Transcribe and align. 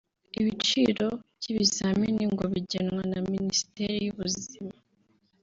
Ibiciro 0.39 1.07
by’ibizamini 1.37 2.23
ngo 2.33 2.43
bigenwa 2.53 3.01
na 3.11 3.19
Minisiteri 3.31 3.95
y’Ubuzima 4.05 4.75